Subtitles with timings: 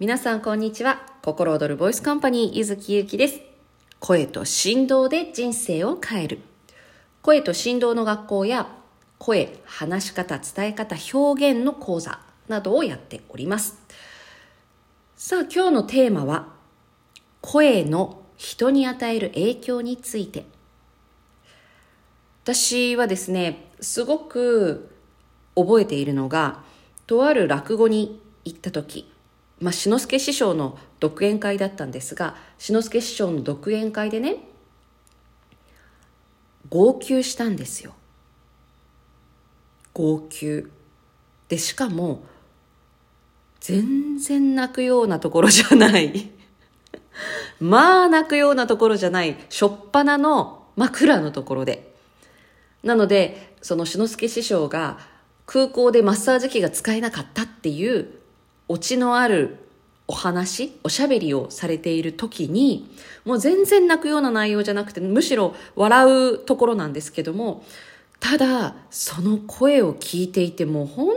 [0.00, 1.06] 皆さんこんにちは。
[1.22, 3.40] 心躍るボイスカンパニー、ゆずきゆきです。
[4.00, 6.40] 声と振動で人生を変える。
[7.22, 8.66] 声と振動の学校や、
[9.18, 12.18] 声、話し方、伝え方、表現の講座
[12.48, 13.78] などをやっております。
[15.14, 16.48] さあ、今日のテーマは、
[17.40, 20.44] 声の人に与える影響について。
[22.42, 24.90] 私はですね、すごく
[25.54, 26.64] 覚えているのが、
[27.06, 29.08] とある落語に行った時、
[29.60, 34.38] まあ、志の輔師匠の独演会だったんですが志の輔師匠の独演会でね
[36.70, 37.94] 号泣したんですよ。
[39.92, 40.66] 号泣。
[41.48, 42.24] でしかも
[43.60, 46.30] 全然泣くようなところじゃない。
[47.60, 51.94] まあ泣くようなところじゃないしょっぱなの枕のところで。
[52.82, 54.98] なのでその志の輔師匠が
[55.46, 58.23] 空港でマッサージ機が使えなかったっていう
[58.68, 59.58] オチのある
[60.06, 62.90] お話、おしゃべりをされている時に、
[63.24, 67.64] もう全然泣くような内容じゃなくて、むしろ笑うところなんですけども、
[68.20, 71.14] ただ、その声を聞いていても本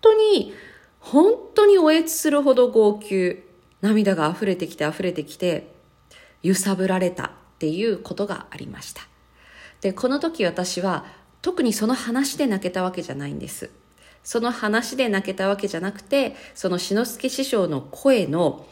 [0.00, 0.52] 当に、
[1.00, 3.42] 本当におえつするほど号泣、
[3.80, 5.72] 涙が溢れてきて溢れてきて、
[6.42, 9.02] 揺さぶられたっていうことがありました。
[9.80, 11.04] で、この時私は
[11.42, 13.70] 特にその話で泣けたわけじゃないんです。
[14.28, 18.66] その話で泣けたわけじゃなくて、その志の輔師匠の声の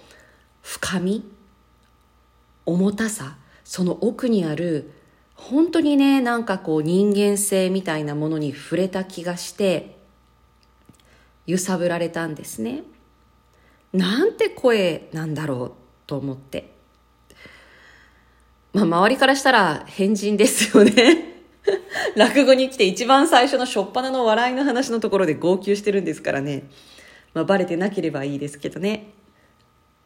[0.61, 1.25] 深み、
[2.67, 4.93] 重たさ、その奥にある、
[5.35, 9.97] 本当にね、なんかこう人間性みたいなものに触れた気がして、
[11.47, 12.83] 揺さぶられたんですね。
[13.95, 15.73] なんて声なんだろう
[16.07, 16.71] と思って。
[18.75, 21.36] まあ周りからしたら変人ですよね。
[22.17, 26.65] 落語に来て一番最初の初っ端の笑いの話のところで号泣してるんですからね。
[27.35, 29.11] まあ、バレてなければいいですけどね。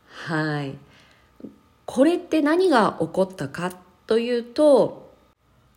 [0.09, 0.75] はい。
[1.87, 3.73] これって何が起こったか
[4.07, 5.11] というと、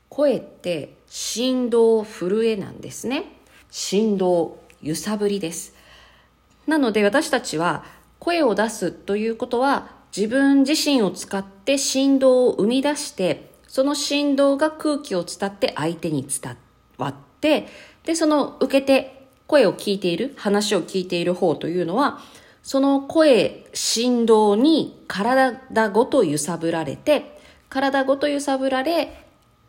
[0.10, 3.26] 声って振動、震えなんですね。
[3.72, 5.76] 振動、揺さぶりです。
[6.68, 7.84] なので私たちは
[8.20, 16.56] 声を出すということは自分自身を使って振動を生み出してその振動が空気を伝って相手に伝
[17.00, 17.68] わって、
[18.04, 22.20] で、その受けて声を聞いている、話を聞いている方というのは、
[22.62, 29.26] その声、振動に体ごと揺さぶられて、体ごと揺さぶられ、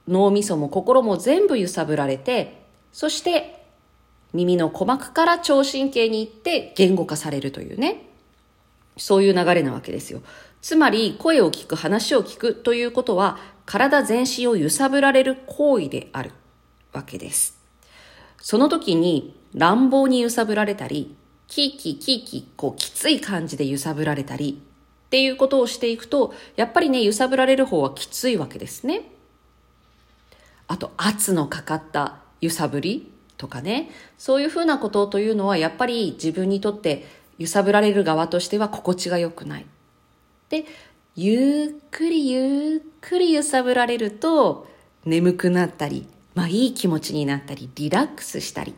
[0.06, 2.60] 脳みそも心も全部揺さぶられて、
[2.92, 3.64] そして
[4.34, 8.02] 耳の鼓膜から聴神経に行って言語化されるというね。
[8.96, 10.22] そういう流れなわけですよ。
[10.62, 16.32] つまり、声を聞く、話を聞くということは、体全身を揺さぶられる行為である
[16.92, 17.58] わけです。
[18.40, 21.16] その時に乱暴に揺さぶられたり、
[21.48, 24.60] キーキーキーキー、こう、きつい感じで揺さぶられたり、
[25.06, 29.02] っていうことをしていくと、やっぱりね、揺さぶられる方はきついわけですね。
[30.66, 37.06] あと、圧のかかった揺さぶりとかね、そういうふうなことというのは、やっぱり自分にとって
[37.38, 39.66] 揺さぶられる側としては心地が良くない。
[40.48, 40.64] で、
[41.16, 44.66] ゆっくりゆっくり揺さぶられると
[45.04, 48.74] 眠くなったり、まあいい気持ちになったり、リラックスしたり。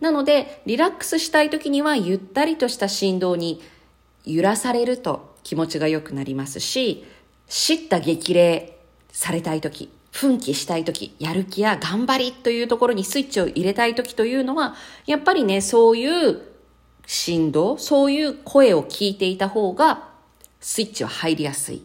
[0.00, 3.62] なので、リラックスしたい時にはゆったりとした振動に
[4.24, 7.04] 揺らされると気持ちが良くなりますし、
[7.48, 8.78] 叱咤激励
[9.10, 14.74] されたい時、奮起したい時、やる気や頑張りというところにスイッチを入れたい時というのは、
[15.06, 16.40] やっぱりね、そういう
[17.08, 20.10] 振動、そういう声を聞いていた方が
[20.60, 21.82] スイッチは入りやすい。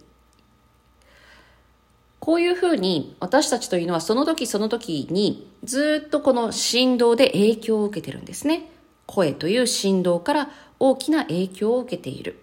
[2.19, 8.69] こういうふうに私たちというのはその時その時にずっとこの振動で影響を受けてるんですね。
[9.05, 12.39] 声という振動から大きな影響を受けている。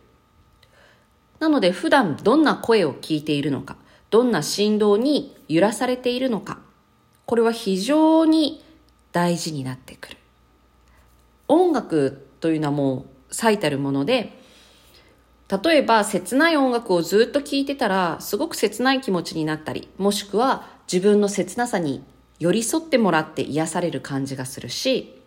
[1.39, 3.77] なので普段どんな声を聞いているのか、
[4.09, 6.59] どんな振動に揺らされているのか、
[7.27, 8.65] これは非常に
[9.13, 10.17] 大事になってくる。
[11.47, 14.41] 音楽というのはもう最たるもので、
[15.65, 22.05] 例えば切ない音楽をずっと聴いてたらすごく切ない気持ちになったりもしくは自分の切なさに
[22.39, 25.21] 寄り添ってもらって癒される感じがするし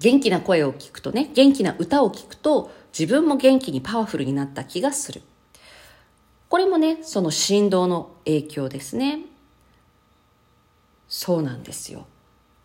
[0.00, 5.22] 元気な声を聞くとね元気な歌を聞くと自分も元気にパワフルになった気がする。
[6.48, 9.20] これもねその振動の影響ですね。
[11.08, 12.06] そうなんですよ。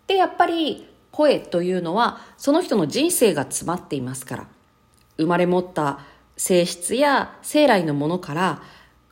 [0.07, 4.47] でやっぱり声というのはその人の人生が詰まっていますから
[5.17, 5.99] 生まれ持った
[6.37, 8.61] 性質や生来のものから、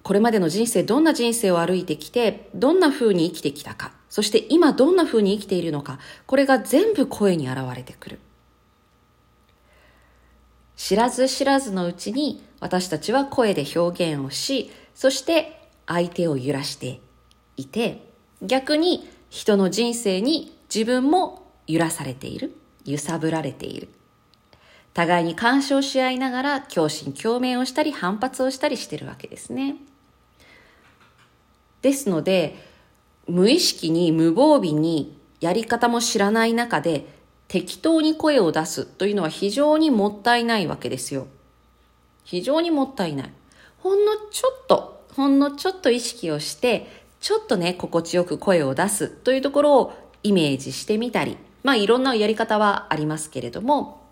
[0.01, 8.19] これまでの人生、どんな人生を歩いてきて、どんな風に生きてきたか、そして今どんな風に生きているのか、これが全部声に現れてくる。
[10.75, 16.99] 知らず知らずのうちに私たちは声で表現をし、そして相手を揺らして
[17.55, 18.05] いて、
[18.41, 22.55] 逆に人の人生に自分も揺らされている、
[22.85, 23.89] 揺さぶられている。
[24.93, 29.75] 互いに干渉し合いながら共振共鳴をしたり反発をしたりしてるわけですね。
[31.81, 32.55] ですので、
[33.27, 37.05] 無意識に無防備にやり方も知らない中で
[37.47, 41.27] 適当に声を出すというのは非常にもったいないわけですよ。
[42.23, 43.33] 非常にもったいない。
[43.79, 49.93] ほんのちょっと、ほんのちょっと意識をして、ちょっとね、心地よく声を出すというところを
[50.23, 54.03] イメージしてみたり、まあいろんなやり方はありますけれども、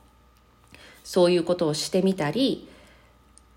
[1.03, 2.67] そういうことをしてみたり、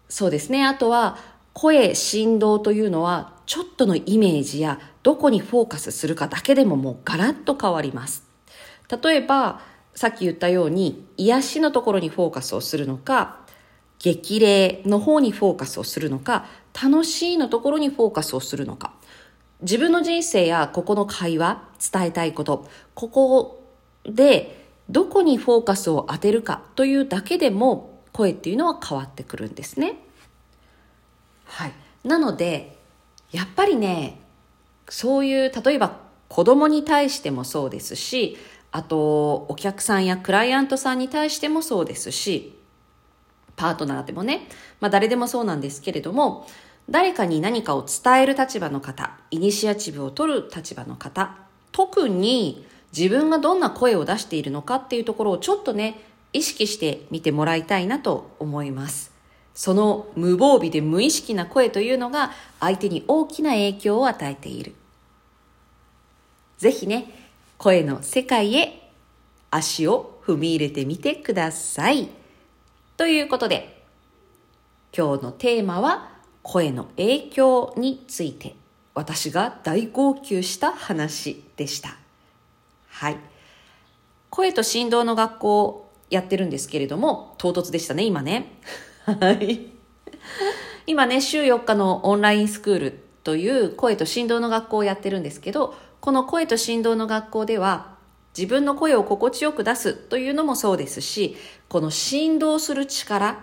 [0.08, 0.64] そうですね。
[0.64, 1.18] あとは、
[1.52, 8.24] 声、振動というのは、ちょっとのイメージやどこにフォーカスするかだけでももうガラッと変わります。
[9.02, 9.60] 例えば、
[9.94, 13.38] さっき言ったように、癒しのところにフォーカスをするのか、
[13.98, 16.46] 激励の方にフォーカスをするのか、
[16.82, 18.92] 楽しいのところにフォーカスをするのか。
[19.62, 21.62] 自分の人生やここの会話、
[21.92, 23.63] 伝えたいこと、ここを
[24.04, 29.96] でどこにフォーカスを当てるかというだけでも声っていうのは変わってくるんですね。
[31.46, 31.72] はい。
[32.04, 32.76] なので、
[33.32, 34.20] やっぱりね、
[34.88, 35.98] そういう、例えば
[36.28, 38.36] 子供に対してもそうですし、
[38.70, 42.58] あと、お客さんやクライアントさんに対してもそうですし、
[43.56, 44.48] パートナーでもね、
[44.80, 46.46] まあ誰でもそうなんですけれども、
[46.90, 51.36] 誰かに何かを伝える立場の方、イニシアチブを取る立場の方、
[51.72, 56.00] 特に自分がどんな声を出しているのかっていうところをちょっとね、
[56.32, 59.12] 意識してみてもらいたいなと思います。
[59.54, 64.74] その無防備で無意識な声というのが相手に大きな影響を与えている。
[66.58, 68.90] ぜひね、声の世界へ
[69.50, 72.08] 足を踏み入れてみてください。
[72.96, 73.82] ということで、
[74.96, 76.10] 今日のテーマは
[76.42, 78.54] 声の影響について
[78.94, 82.03] 私が大号泣した話でした。
[82.94, 83.16] はい。
[84.30, 88.60] 声と振動の学校をやってるんですけれども、唐突でしたね、今ね。
[89.04, 89.72] はい。
[90.86, 97.96] 今ね、週4日のオンラインスクールという声と振動の学校をやってるんですけど、この声と振動の学校では、
[98.36, 101.36] 自分の声を心地よく出すというのもそうですし、
[101.68, 103.42] この振動する力、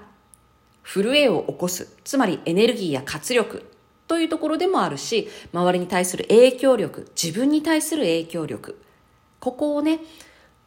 [0.83, 3.69] 震えを起こす、つまりエネルギーや活力
[4.07, 8.77] というところでもあるし、周りに対する影響力、自分に対する影響力、
[9.41, 9.99] ここをね、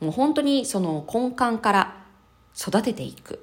[0.01, 2.05] もう本当にその根幹から
[2.55, 3.43] 育てていく、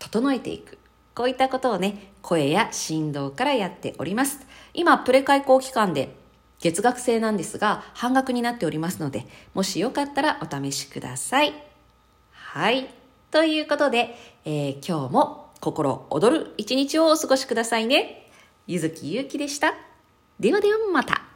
[0.00, 0.78] 整えていく。
[1.14, 4.40] こういったことをね、声や振動からやっております。
[4.72, 6.16] 今、プレ開講期間で
[6.58, 11.52] 月額制なんですが、半額になっておりますので、もしよかったらお試しください。
[12.32, 12.88] はい。
[13.30, 18.30] ということで、えー、今日も心躍る一日をお過ごしくださいね。
[18.66, 19.74] ゆずきゆうきでした。
[20.38, 21.29] ではではまた。